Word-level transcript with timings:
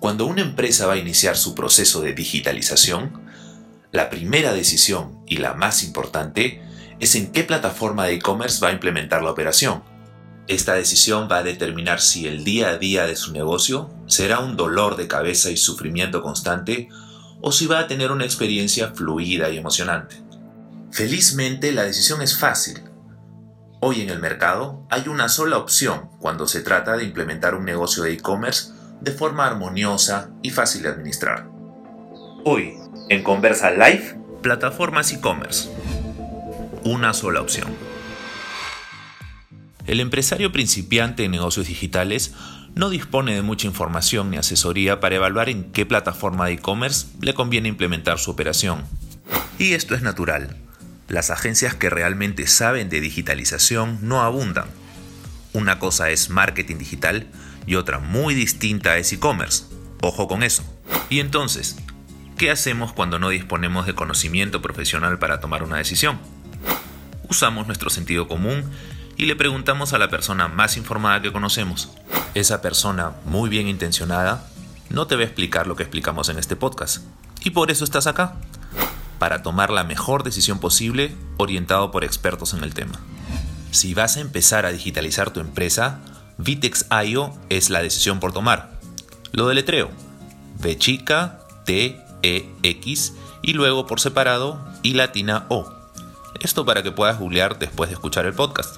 Cuando 0.00 0.26
una 0.26 0.42
empresa 0.42 0.86
va 0.86 0.92
a 0.92 0.98
iniciar 0.98 1.36
su 1.36 1.54
proceso 1.54 2.00
de 2.00 2.12
digitalización, 2.12 3.20
la 3.90 4.10
primera 4.10 4.52
decisión 4.52 5.24
y 5.26 5.38
la 5.38 5.54
más 5.54 5.82
importante 5.82 6.62
es 7.00 7.14
en 7.16 7.32
qué 7.32 7.42
plataforma 7.42 8.06
de 8.06 8.14
e-commerce 8.14 8.60
va 8.62 8.68
a 8.68 8.72
implementar 8.72 9.22
la 9.22 9.30
operación. 9.30 9.82
Esta 10.46 10.74
decisión 10.74 11.28
va 11.30 11.38
a 11.38 11.42
determinar 11.42 12.00
si 12.00 12.26
el 12.26 12.44
día 12.44 12.68
a 12.68 12.78
día 12.78 13.06
de 13.06 13.16
su 13.16 13.32
negocio 13.32 13.90
será 14.06 14.38
un 14.38 14.56
dolor 14.56 14.96
de 14.96 15.08
cabeza 15.08 15.50
y 15.50 15.56
sufrimiento 15.56 16.22
constante 16.22 16.88
o 17.40 17.50
si 17.50 17.66
va 17.66 17.80
a 17.80 17.86
tener 17.86 18.12
una 18.12 18.24
experiencia 18.24 18.92
fluida 18.94 19.50
y 19.50 19.58
emocionante. 19.58 20.22
Felizmente 20.92 21.72
la 21.72 21.84
decisión 21.84 22.22
es 22.22 22.38
fácil. 22.38 22.82
Hoy 23.80 24.00
en 24.00 24.10
el 24.10 24.20
mercado 24.20 24.86
hay 24.90 25.08
una 25.08 25.28
sola 25.28 25.58
opción 25.58 26.08
cuando 26.18 26.46
se 26.46 26.62
trata 26.62 26.96
de 26.96 27.04
implementar 27.04 27.54
un 27.54 27.64
negocio 27.64 28.04
de 28.04 28.12
e-commerce 28.12 28.77
de 29.00 29.12
forma 29.12 29.46
armoniosa 29.46 30.30
y 30.42 30.50
fácil 30.50 30.82
de 30.82 30.88
administrar. 30.88 31.48
Hoy, 32.44 32.74
en 33.08 33.22
Conversa 33.22 33.70
Live, 33.70 34.16
plataformas 34.42 35.12
e-commerce. 35.12 35.68
Una 36.84 37.12
sola 37.12 37.40
opción. 37.40 37.68
El 39.86 40.00
empresario 40.00 40.52
principiante 40.52 41.24
en 41.24 41.30
negocios 41.30 41.66
digitales 41.66 42.34
no 42.74 42.90
dispone 42.90 43.34
de 43.34 43.42
mucha 43.42 43.66
información 43.66 44.30
ni 44.30 44.36
asesoría 44.36 45.00
para 45.00 45.16
evaluar 45.16 45.48
en 45.48 45.72
qué 45.72 45.86
plataforma 45.86 46.46
de 46.46 46.54
e-commerce 46.54 47.06
le 47.20 47.34
conviene 47.34 47.68
implementar 47.68 48.18
su 48.18 48.30
operación. 48.30 48.84
Y 49.58 49.72
esto 49.72 49.94
es 49.94 50.02
natural. 50.02 50.56
Las 51.08 51.30
agencias 51.30 51.74
que 51.74 51.90
realmente 51.90 52.46
saben 52.46 52.88
de 52.90 53.00
digitalización 53.00 53.98
no 54.02 54.20
abundan. 54.22 54.66
Una 55.54 55.78
cosa 55.78 56.10
es 56.10 56.28
marketing 56.28 56.76
digital 56.76 57.26
y 57.68 57.74
otra 57.74 57.98
muy 57.98 58.34
distinta 58.34 58.96
es 58.96 59.12
e-commerce. 59.12 59.64
Ojo 60.00 60.26
con 60.26 60.42
eso. 60.42 60.64
Y 61.10 61.20
entonces, 61.20 61.76
¿qué 62.38 62.50
hacemos 62.50 62.94
cuando 62.94 63.18
no 63.18 63.28
disponemos 63.28 63.84
de 63.84 63.94
conocimiento 63.94 64.62
profesional 64.62 65.18
para 65.18 65.38
tomar 65.38 65.62
una 65.62 65.76
decisión? 65.76 66.18
Usamos 67.28 67.66
nuestro 67.66 67.90
sentido 67.90 68.26
común 68.26 68.64
y 69.18 69.26
le 69.26 69.36
preguntamos 69.36 69.92
a 69.92 69.98
la 69.98 70.08
persona 70.08 70.48
más 70.48 70.78
informada 70.78 71.20
que 71.20 71.30
conocemos. 71.30 71.90
Esa 72.32 72.62
persona, 72.62 73.12
muy 73.26 73.50
bien 73.50 73.68
intencionada, 73.68 74.48
no 74.88 75.06
te 75.06 75.16
va 75.16 75.20
a 75.20 75.26
explicar 75.26 75.66
lo 75.66 75.76
que 75.76 75.82
explicamos 75.82 76.30
en 76.30 76.38
este 76.38 76.56
podcast. 76.56 77.04
Y 77.44 77.50
por 77.50 77.70
eso 77.70 77.84
estás 77.84 78.06
acá, 78.06 78.36
para 79.18 79.42
tomar 79.42 79.68
la 79.68 79.84
mejor 79.84 80.22
decisión 80.22 80.58
posible 80.58 81.14
orientado 81.36 81.90
por 81.90 82.02
expertos 82.02 82.54
en 82.54 82.64
el 82.64 82.72
tema. 82.72 82.98
Si 83.72 83.92
vas 83.92 84.16
a 84.16 84.20
empezar 84.20 84.64
a 84.64 84.72
digitalizar 84.72 85.32
tu 85.32 85.40
empresa, 85.40 86.00
Vitex.io 86.38 87.32
es 87.48 87.70
la 87.70 87.82
decisión 87.82 88.20
por 88.20 88.32
tomar. 88.32 88.70
Lo 89.32 89.46
deletreo. 89.46 89.90
V 90.60 90.78
chica, 90.78 91.40
T, 91.64 92.00
E, 92.22 92.50
X 92.62 93.12
y 93.42 93.52
luego 93.52 93.86
por 93.86 94.00
separado 94.00 94.58
y 94.82 94.94
latina 94.94 95.46
O. 95.48 95.70
Esto 96.40 96.64
para 96.64 96.82
que 96.82 96.92
puedas 96.92 97.18
googlear 97.18 97.58
después 97.58 97.90
de 97.90 97.94
escuchar 97.94 98.26
el 98.26 98.34
podcast 98.34 98.76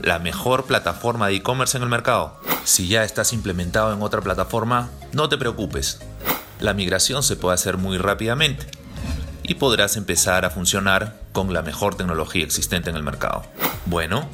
la 0.00 0.18
mejor 0.18 0.64
plataforma 0.64 1.28
de 1.28 1.36
e-commerce 1.36 1.76
en 1.76 1.82
el 1.82 1.88
mercado. 1.88 2.38
Si 2.64 2.88
ya 2.88 3.04
estás 3.04 3.32
implementado 3.32 3.92
en 3.92 4.02
otra 4.02 4.20
plataforma, 4.20 4.90
no 5.12 5.28
te 5.28 5.38
preocupes. 5.38 6.00
La 6.60 6.74
migración 6.74 7.22
se 7.22 7.36
puede 7.36 7.54
hacer 7.54 7.76
muy 7.76 7.98
rápidamente 7.98 8.66
y 9.42 9.54
podrás 9.54 9.96
empezar 9.96 10.44
a 10.44 10.50
funcionar 10.50 11.20
con 11.32 11.52
la 11.52 11.62
mejor 11.62 11.94
tecnología 11.94 12.44
existente 12.44 12.90
en 12.90 12.96
el 12.96 13.02
mercado. 13.02 13.44
Bueno, 13.86 14.28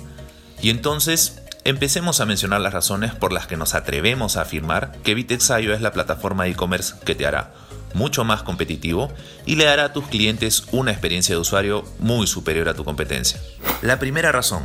y 0.63 0.71
entonces 0.71 1.40
empecemos 1.65 2.21
a 2.21 2.27
mencionar 2.27 2.61
las 2.61 2.73
razones 2.73 3.15
por 3.15 3.33
las 3.33 3.47
que 3.47 3.57
nos 3.57 3.75
atrevemos 3.75 4.37
a 4.37 4.43
afirmar 4.43 4.93
que 5.03 5.15
Bitexio 5.15 5.75
es 5.75 5.81
la 5.81 5.93
plataforma 5.93 6.45
de 6.45 6.51
e-commerce 6.51 6.95
que 7.05 7.15
te 7.15 7.27
hará 7.27 7.53
mucho 7.95 8.25
más 8.25 8.43
competitivo 8.43 9.13
y 9.47 9.57
le 9.57 9.65
dará 9.65 9.87
a 9.87 9.93
tus 9.93 10.07
clientes 10.07 10.65
una 10.73 10.93
experiencia 10.93 11.35
de 11.35 11.41
usuario 11.41 11.85
muy 11.99 12.27
superior 12.27 12.69
a 12.69 12.75
tu 12.75 12.85
competencia. 12.85 13.41
La 13.83 13.99
primera 13.99 14.33
razón 14.33 14.65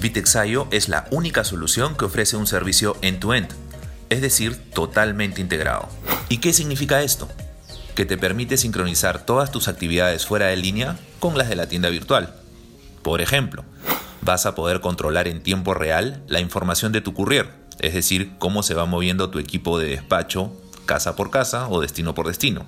Bitexio 0.00 0.68
es 0.70 0.88
la 0.88 1.06
única 1.10 1.44
solución 1.44 1.96
que 1.96 2.04
ofrece 2.04 2.36
un 2.36 2.46
servicio 2.46 2.96
end-to-end, 3.00 3.48
es 4.10 4.20
decir, 4.20 4.70
totalmente 4.72 5.40
integrado. 5.40 5.88
¿Y 6.28 6.38
qué 6.38 6.52
significa 6.52 7.02
esto? 7.02 7.28
Que 7.94 8.04
te 8.04 8.18
permite 8.18 8.56
sincronizar 8.56 9.24
todas 9.24 9.50
tus 9.50 9.68
actividades 9.68 10.26
fuera 10.26 10.46
de 10.46 10.56
línea 10.56 10.96
con 11.20 11.38
las 11.38 11.48
de 11.48 11.56
la 11.56 11.68
tienda 11.68 11.88
virtual. 11.88 12.34
Por 13.02 13.20
ejemplo, 13.20 13.64
vas 14.24 14.46
a 14.46 14.54
poder 14.54 14.80
controlar 14.80 15.28
en 15.28 15.42
tiempo 15.42 15.74
real 15.74 16.22
la 16.26 16.40
información 16.40 16.92
de 16.92 17.00
tu 17.00 17.14
courier, 17.14 17.50
es 17.80 17.94
decir, 17.94 18.32
cómo 18.38 18.62
se 18.62 18.74
va 18.74 18.86
moviendo 18.86 19.30
tu 19.30 19.38
equipo 19.38 19.78
de 19.78 19.88
despacho 19.88 20.52
casa 20.86 21.16
por 21.16 21.30
casa 21.30 21.68
o 21.68 21.80
destino 21.80 22.14
por 22.14 22.26
destino, 22.26 22.66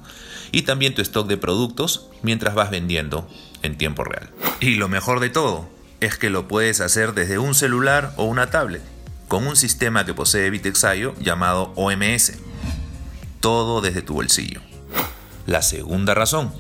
y 0.52 0.62
también 0.62 0.94
tu 0.94 1.02
stock 1.02 1.26
de 1.26 1.36
productos 1.36 2.08
mientras 2.22 2.54
vas 2.54 2.70
vendiendo 2.70 3.28
en 3.62 3.76
tiempo 3.76 4.04
real. 4.04 4.30
Y 4.60 4.76
lo 4.76 4.88
mejor 4.88 5.20
de 5.20 5.28
todo, 5.28 5.68
es 6.00 6.16
que 6.16 6.30
lo 6.30 6.46
puedes 6.48 6.80
hacer 6.80 7.14
desde 7.14 7.38
un 7.38 7.54
celular 7.54 8.12
o 8.16 8.24
una 8.24 8.50
tablet, 8.50 8.82
con 9.28 9.46
un 9.46 9.56
sistema 9.56 10.04
que 10.04 10.14
posee 10.14 10.50
Bitexio 10.50 11.14
llamado 11.20 11.72
OMS. 11.74 12.34
Todo 13.40 13.80
desde 13.80 14.02
tu 14.02 14.14
bolsillo. 14.14 14.60
La 15.46 15.62
segunda 15.62 16.14
razón. 16.14 16.52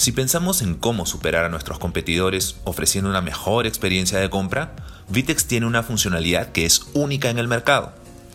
Si 0.00 0.12
pensamos 0.12 0.62
en 0.62 0.76
cómo 0.76 1.04
superar 1.04 1.44
a 1.44 1.50
nuestros 1.50 1.78
competidores 1.78 2.56
ofreciendo 2.64 3.10
una 3.10 3.20
mejor 3.20 3.66
experiencia 3.66 4.18
de 4.18 4.30
compra, 4.30 4.74
Vitex 5.10 5.44
tiene 5.44 5.66
una 5.66 5.82
funcionalidad 5.82 6.52
que 6.52 6.64
es 6.64 6.86
única 6.94 7.28
en 7.28 7.38
el 7.38 7.48
mercado. 7.48 7.92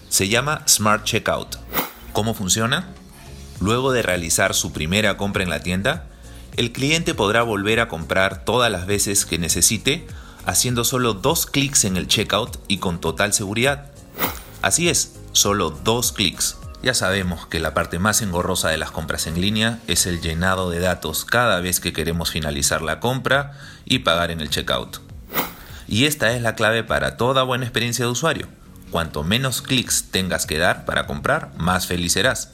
Se 0.07 0.29
llama 0.29 0.61
Smart 0.67 1.05
Checkout. 1.05 1.57
¿Cómo 2.13 2.35
funciona? 2.35 2.89
Luego 3.59 3.91
de 3.93 4.03
realizar 4.03 4.53
su 4.53 4.73
primera 4.73 5.17
compra 5.17 5.41
en 5.41 5.49
la 5.49 5.61
tienda, 5.61 6.05
el 6.55 6.71
cliente 6.71 7.15
podrá 7.15 7.41
volver 7.41 7.79
a 7.79 7.87
comprar 7.87 8.45
todas 8.45 8.71
las 8.71 8.85
veces 8.85 9.25
que 9.25 9.39
necesite 9.39 10.05
haciendo 10.45 10.83
solo 10.83 11.15
dos 11.15 11.47
clics 11.47 11.85
en 11.85 11.97
el 11.97 12.07
checkout 12.07 12.59
y 12.67 12.77
con 12.77 13.01
total 13.01 13.33
seguridad. 13.33 13.89
Así 14.61 14.87
es, 14.87 15.15
solo 15.31 15.71
dos 15.71 16.11
clics. 16.11 16.57
Ya 16.81 16.93
sabemos 16.93 17.47
que 17.47 17.59
la 17.59 17.73
parte 17.73 17.99
más 17.99 18.21
engorrosa 18.21 18.69
de 18.69 18.77
las 18.77 18.91
compras 18.91 19.27
en 19.27 19.41
línea 19.41 19.79
es 19.87 20.05
el 20.05 20.21
llenado 20.21 20.69
de 20.69 20.79
datos 20.79 21.25
cada 21.25 21.59
vez 21.59 21.79
que 21.79 21.93
queremos 21.93 22.31
finalizar 22.31 22.81
la 22.81 22.99
compra 22.99 23.53
y 23.85 23.99
pagar 23.99 24.31
en 24.31 24.41
el 24.41 24.49
checkout. 24.49 24.99
Y 25.87 26.05
esta 26.05 26.31
es 26.33 26.41
la 26.41 26.55
clave 26.55 26.83
para 26.83 27.17
toda 27.17 27.43
buena 27.43 27.65
experiencia 27.65 28.05
de 28.05 28.11
usuario. 28.11 28.47
Cuanto 28.91 29.23
menos 29.23 29.61
clics 29.61 30.05
tengas 30.11 30.45
que 30.45 30.57
dar 30.57 30.85
para 30.85 31.07
comprar, 31.07 31.51
más 31.57 31.87
feliz 31.87 32.13
serás. 32.13 32.51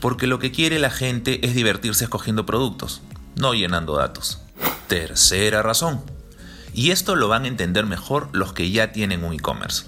Porque 0.00 0.26
lo 0.26 0.38
que 0.38 0.52
quiere 0.52 0.78
la 0.78 0.90
gente 0.90 1.44
es 1.44 1.54
divertirse 1.54 2.04
escogiendo 2.04 2.46
productos 2.46 3.02
no 3.38 3.54
llenando 3.54 3.96
datos. 3.96 4.40
Tercera 4.88 5.62
razón. 5.62 6.02
Y 6.74 6.90
esto 6.90 7.16
lo 7.16 7.28
van 7.28 7.44
a 7.44 7.48
entender 7.48 7.86
mejor 7.86 8.28
los 8.32 8.52
que 8.52 8.70
ya 8.70 8.92
tienen 8.92 9.24
un 9.24 9.32
e-commerce. 9.32 9.86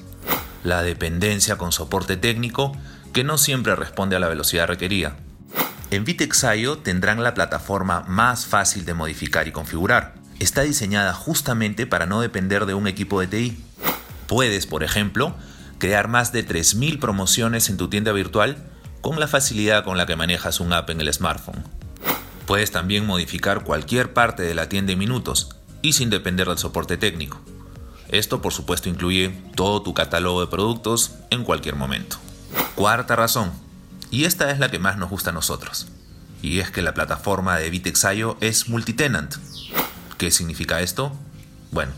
La 0.65 0.82
dependencia 0.82 1.56
con 1.56 1.72
soporte 1.72 2.16
técnico 2.16 2.72
que 3.12 3.25
no 3.25 3.38
siempre 3.38 3.76
responde 3.76 4.16
a 4.16 4.21
la 4.21 4.28
velocidad 4.28 4.66
requerida. 4.66 5.16
En 5.91 6.04
Vitexio 6.04 6.78
tendrán 6.78 7.22
la 7.22 7.34
plataforma 7.34 8.04
más 8.06 8.47
fácil 8.47 8.84
de 8.84 8.94
modificar 8.94 9.48
y 9.48 9.53
configurar. 9.53 10.15
Está 10.38 10.62
diseñada 10.62 11.12
justamente 11.12 11.87
para 11.87 12.06
no 12.06 12.21
depender 12.21 12.65
de 12.66 12.75
un 12.75 12.87
equipo 12.87 13.21
de 13.21 13.26
TI. 13.26 13.65
Puedes, 14.28 14.66
por 14.66 14.84
ejemplo, 14.84 15.34
crear 15.78 16.06
más 16.06 16.32
de 16.32 16.47
3.000 16.47 17.00
promociones 17.00 17.69
en 17.69 17.76
tu 17.76 17.88
tienda 17.88 18.12
virtual 18.12 18.56
con 19.00 19.19
la 19.19 19.27
facilidad 19.27 19.82
con 19.82 19.97
la 19.97 20.06
que 20.06 20.15
manejas 20.15 20.60
un 20.60 20.72
app 20.72 20.91
en 20.91 21.00
el 21.00 21.12
smartphone. 21.12 21.65
Puedes 22.47 22.71
también 22.71 23.06
modificar 23.06 23.65
cualquier 23.65 24.12
parte 24.12 24.42
de 24.42 24.54
la 24.54 24.69
tienda 24.69 24.92
en 24.92 24.98
minutos 24.98 25.56
y 25.82 25.94
sin 25.94 26.10
depender 26.10 26.47
del 26.47 26.59
soporte 26.59 26.97
técnico. 26.97 27.41
Esto 28.09 28.42
por 28.42 28.53
supuesto 28.53 28.88
incluye 28.88 29.31
todo 29.56 29.82
tu 29.82 29.94
catálogo 29.94 30.41
de 30.41 30.47
productos 30.48 31.12
en 31.31 31.44
cualquier 31.44 31.77
momento. 31.77 32.19
Cuarta 32.80 33.15
razón, 33.15 33.53
y 34.10 34.24
esta 34.24 34.50
es 34.50 34.59
la 34.59 34.71
que 34.71 34.78
más 34.78 34.97
nos 34.97 35.10
gusta 35.10 35.28
a 35.28 35.32
nosotros, 35.34 35.88
y 36.41 36.60
es 36.60 36.71
que 36.71 36.80
la 36.80 36.94
plataforma 36.94 37.59
de 37.59 37.68
Bitexio 37.68 38.38
es 38.41 38.71
multitenant. 38.71 39.34
¿Qué 40.16 40.30
significa 40.30 40.80
esto? 40.80 41.15
Bueno, 41.72 41.92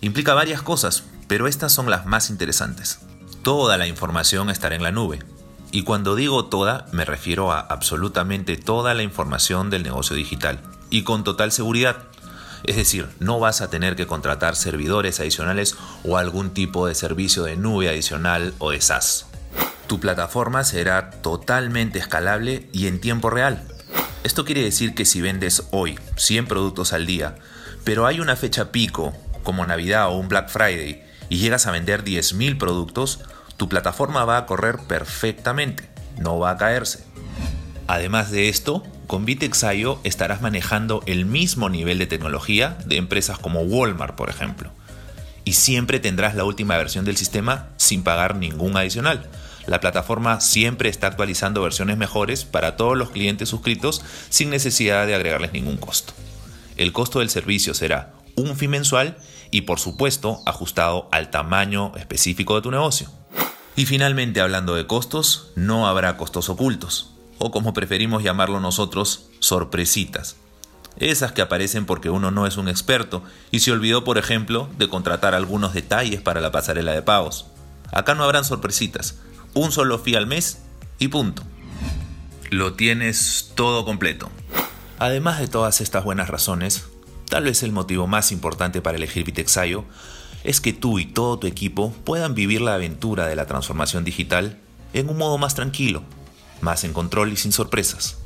implica 0.00 0.32
varias 0.32 0.62
cosas, 0.62 1.02
pero 1.26 1.48
estas 1.48 1.72
son 1.72 1.90
las 1.90 2.06
más 2.06 2.30
interesantes. 2.30 3.00
Toda 3.42 3.76
la 3.76 3.88
información 3.88 4.48
estará 4.48 4.76
en 4.76 4.84
la 4.84 4.92
nube, 4.92 5.24
y 5.72 5.82
cuando 5.82 6.14
digo 6.14 6.44
toda, 6.44 6.86
me 6.92 7.04
refiero 7.04 7.50
a 7.50 7.58
absolutamente 7.58 8.56
toda 8.56 8.94
la 8.94 9.02
información 9.02 9.70
del 9.70 9.82
negocio 9.82 10.14
digital. 10.14 10.60
Y 10.88 11.02
con 11.02 11.24
total 11.24 11.50
seguridad. 11.50 11.96
Es 12.62 12.76
decir, 12.76 13.08
no 13.18 13.40
vas 13.40 13.60
a 13.60 13.70
tener 13.70 13.96
que 13.96 14.06
contratar 14.06 14.54
servidores 14.54 15.18
adicionales 15.18 15.74
o 16.04 16.16
algún 16.16 16.50
tipo 16.50 16.86
de 16.86 16.94
servicio 16.94 17.42
de 17.42 17.56
nube 17.56 17.88
adicional 17.88 18.54
o 18.60 18.70
de 18.70 18.80
SaaS. 18.80 19.26
Tu 19.86 20.00
plataforma 20.00 20.64
será 20.64 21.10
totalmente 21.10 21.98
escalable 21.98 22.68
y 22.72 22.86
en 22.86 23.00
tiempo 23.00 23.30
real. 23.30 23.62
Esto 24.24 24.44
quiere 24.44 24.62
decir 24.62 24.94
que 24.94 25.04
si 25.04 25.20
vendes 25.20 25.64
hoy 25.70 25.98
100 26.16 26.46
productos 26.46 26.92
al 26.92 27.06
día, 27.06 27.36
pero 27.84 28.06
hay 28.06 28.20
una 28.20 28.36
fecha 28.36 28.70
pico, 28.70 29.12
como 29.42 29.66
Navidad 29.66 30.08
o 30.08 30.16
un 30.16 30.28
Black 30.28 30.48
Friday, 30.48 31.02
y 31.28 31.38
llegas 31.38 31.66
a 31.66 31.72
vender 31.72 32.04
10.000 32.04 32.58
productos, 32.58 33.20
tu 33.56 33.68
plataforma 33.68 34.24
va 34.24 34.38
a 34.38 34.46
correr 34.46 34.78
perfectamente. 34.86 35.88
no 36.18 36.38
va 36.38 36.50
a 36.50 36.56
caerse. 36.56 37.04
Además 37.86 38.30
de 38.30 38.48
esto, 38.48 38.82
con 39.06 39.24
Bitexio 39.24 39.98
estarás 40.04 40.40
manejando 40.40 41.02
el 41.06 41.26
mismo 41.26 41.68
nivel 41.68 41.98
de 41.98 42.06
tecnología 42.06 42.78
de 42.86 42.96
empresas 42.96 43.38
como 43.38 43.62
Walmart, 43.62 44.14
por 44.14 44.30
ejemplo. 44.30 44.70
Y 45.44 45.54
siempre 45.54 46.00
tendrás 46.00 46.34
la 46.34 46.44
última 46.44 46.76
versión 46.76 47.04
del 47.04 47.16
sistema 47.16 47.68
sin 47.76 48.04
pagar 48.04 48.36
ningún 48.36 48.76
adicional. 48.76 49.28
La 49.66 49.80
plataforma 49.80 50.40
siempre 50.40 50.88
está 50.88 51.06
actualizando 51.06 51.62
versiones 51.62 51.96
mejores 51.96 52.44
para 52.44 52.76
todos 52.76 52.96
los 52.96 53.10
clientes 53.10 53.48
suscritos 53.48 54.02
sin 54.28 54.50
necesidad 54.50 55.06
de 55.06 55.14
agregarles 55.14 55.52
ningún 55.52 55.76
costo. 55.76 56.12
El 56.76 56.92
costo 56.92 57.20
del 57.20 57.30
servicio 57.30 57.74
será 57.74 58.14
un 58.34 58.56
fee 58.56 58.68
mensual 58.68 59.18
y 59.50 59.62
por 59.62 59.78
supuesto 59.78 60.40
ajustado 60.46 61.08
al 61.12 61.30
tamaño 61.30 61.92
específico 61.96 62.56
de 62.56 62.62
tu 62.62 62.70
negocio. 62.70 63.10
Y 63.76 63.86
finalmente 63.86 64.40
hablando 64.40 64.74
de 64.74 64.86
costos, 64.86 65.52
no 65.54 65.86
habrá 65.86 66.16
costos 66.16 66.48
ocultos 66.48 67.12
o 67.44 67.50
como 67.50 67.74
preferimos 67.74 68.22
llamarlo 68.22 68.60
nosotros, 68.60 69.26
sorpresitas. 69.40 70.36
Esas 70.96 71.32
que 71.32 71.42
aparecen 71.42 71.86
porque 71.86 72.08
uno 72.08 72.30
no 72.30 72.46
es 72.46 72.56
un 72.56 72.68
experto 72.68 73.24
y 73.50 73.60
se 73.60 73.72
olvidó, 73.72 74.04
por 74.04 74.16
ejemplo, 74.16 74.68
de 74.78 74.88
contratar 74.88 75.34
algunos 75.34 75.74
detalles 75.74 76.20
para 76.20 76.40
la 76.40 76.52
pasarela 76.52 76.92
de 76.92 77.02
pagos. 77.02 77.46
Acá 77.90 78.14
no 78.14 78.22
habrán 78.22 78.44
sorpresitas, 78.44 79.16
un 79.54 79.72
solo 79.72 79.98
fee 79.98 80.16
al 80.16 80.26
mes 80.26 80.62
y 80.98 81.08
punto. 81.08 81.42
Lo 82.50 82.74
tienes 82.74 83.52
todo 83.54 83.84
completo. 83.84 84.30
Además 84.98 85.40
de 85.40 85.48
todas 85.48 85.80
estas 85.80 86.04
buenas 86.04 86.28
razones, 86.28 86.84
tal 87.28 87.44
vez 87.44 87.62
el 87.62 87.72
motivo 87.72 88.06
más 88.06 88.32
importante 88.32 88.82
para 88.82 88.98
elegir 88.98 89.24
Bitexayo 89.24 89.84
es 90.44 90.60
que 90.60 90.72
tú 90.72 90.98
y 90.98 91.06
todo 91.06 91.38
tu 91.38 91.46
equipo 91.46 91.92
puedan 92.04 92.34
vivir 92.34 92.60
la 92.60 92.74
aventura 92.74 93.26
de 93.26 93.36
la 93.36 93.46
transformación 93.46 94.04
digital 94.04 94.58
en 94.92 95.08
un 95.08 95.18
modo 95.18 95.38
más 95.38 95.54
tranquilo 95.54 96.02
más 96.62 96.84
en 96.84 96.92
control 96.92 97.32
y 97.32 97.36
sin 97.36 97.52
sorpresas. 97.52 98.16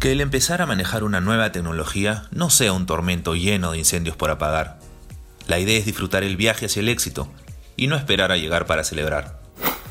Que 0.00 0.12
el 0.12 0.20
empezar 0.20 0.60
a 0.60 0.66
manejar 0.66 1.04
una 1.04 1.20
nueva 1.20 1.52
tecnología 1.52 2.24
no 2.30 2.50
sea 2.50 2.72
un 2.72 2.84
tormento 2.84 3.34
lleno 3.34 3.72
de 3.72 3.78
incendios 3.78 4.16
por 4.16 4.30
apagar. 4.30 4.78
La 5.46 5.58
idea 5.58 5.78
es 5.78 5.86
disfrutar 5.86 6.24
el 6.24 6.36
viaje 6.36 6.66
hacia 6.66 6.80
el 6.80 6.88
éxito 6.88 7.28
y 7.76 7.86
no 7.86 7.96
esperar 7.96 8.32
a 8.32 8.36
llegar 8.36 8.66
para 8.66 8.84
celebrar. 8.84 9.40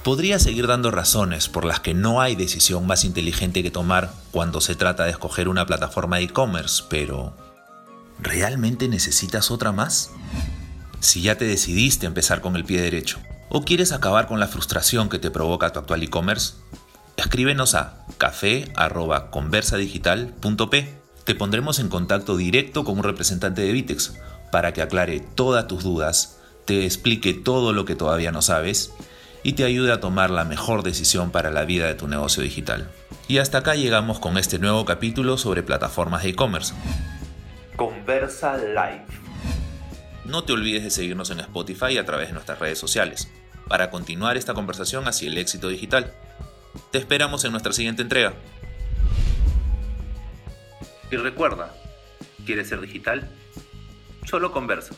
Podría 0.04 0.38
seguir 0.38 0.68
dando 0.68 0.92
razones 0.92 1.48
por 1.48 1.64
las 1.64 1.80
que 1.80 1.94
no 1.94 2.22
hay 2.22 2.36
decisión 2.36 2.86
más 2.86 3.06
inteligente 3.06 3.64
que 3.64 3.72
tomar 3.72 4.12
cuando 4.32 4.60
se 4.60 4.76
trata 4.76 5.06
de 5.06 5.12
escoger 5.12 5.48
una 5.48 5.66
plataforma 5.66 6.18
de 6.18 6.24
e-commerce, 6.24 6.84
pero 6.90 7.38
¿realmente 8.20 8.90
necesitas 8.90 9.50
otra 9.50 9.72
más? 9.72 10.12
Si 11.00 11.22
ya 11.22 11.38
te 11.38 11.46
decidiste 11.46 12.06
empezar 12.06 12.42
con 12.42 12.58
el 12.58 12.66
pie 12.66 12.82
derecho, 12.82 13.20
o 13.50 13.64
quieres 13.64 13.94
acabar 13.94 14.28
con 14.28 14.42
la 14.42 14.48
frustración 14.48 15.08
que 15.08 15.20
te 15.20 15.32
provoca 15.32 15.72
tu 15.72 15.80
actual 15.80 16.04
e-commerce, 16.04 16.56
Escríbenos 17.16 17.76
a 17.76 18.06
café.conversadigital.p. 18.18 20.98
Te 21.24 21.36
pondremos 21.36 21.78
en 21.80 21.90
contacto 21.90 22.36
directo 22.38 22.84
con 22.84 22.98
un 22.98 23.04
representante 23.04 23.62
de 23.62 23.72
Vitex 23.72 24.16
para 24.52 24.74
que 24.74 24.82
aclare 24.82 25.20
todas 25.20 25.68
tus 25.68 25.84
dudas, 25.84 26.40
te 26.66 26.86
explique 26.86 27.34
todo 27.34 27.74
lo 27.74 27.86
que 27.86 27.96
todavía 27.96 28.32
no 28.32 28.42
sabes 28.42 28.92
y 29.44 29.54
te 29.54 29.66
ayude 29.66 29.92
a 29.92 30.00
tomar 30.00 30.30
la 30.30 30.46
mejor 30.46 30.84
decisión 30.84 31.32
para 31.32 31.52
la 31.52 31.66
vida 31.66 31.88
de 31.88 31.96
tu 31.96 32.08
negocio 32.08 32.42
digital. 32.42 32.90
Y 33.28 33.38
hasta 33.38 33.60
acá 33.60 33.76
llegamos 33.76 34.20
con 34.20 34.38
este 34.38 34.58
nuevo 34.58 34.86
capítulo 34.86 35.38
sobre 35.38 35.64
plataformas 35.64 36.24
de 36.24 36.30
e-commerce. 36.30 36.74
Conversa 37.76 38.58
Live. 38.58 39.06
No 40.26 40.46
te 40.46 40.54
olvides 40.54 40.84
de 40.84 40.90
seguirnos 40.90 41.30
en 41.32 41.42
Spotify 41.42 41.98
a 41.98 42.06
través 42.06 42.30
de 42.30 42.34
nuestras 42.34 42.60
redes 42.60 42.80
sociales 42.80 43.30
para 43.68 43.90
continuar 43.90 44.38
esta 44.38 44.54
conversación 44.54 45.08
hacia 45.08 45.28
el 45.28 45.38
éxito 45.38 45.68
digital. 45.68 46.14
Te 46.92 46.98
esperamos 46.98 47.44
en 47.44 47.52
nuestra 47.52 47.74
siguiente 47.74 48.02
entrega. 48.02 48.34
Y 51.12 51.18
recuerda, 51.18 51.74
¿quieres 52.46 52.70
ser 52.70 52.82
digital? 52.82 53.30
Solo 54.26 54.52
conversa. 54.52 54.96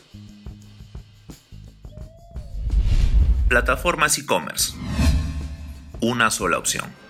Plataformas 3.48 4.18
e-commerce. 4.18 4.72
Una 6.00 6.32
sola 6.32 6.58
opción. 6.58 7.05